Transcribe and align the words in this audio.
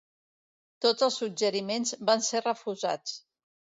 Tots 0.85 1.05
els 1.07 1.19
suggeriments 1.21 1.93
van 2.11 2.25
ser 2.31 2.45
refusats. 2.47 3.15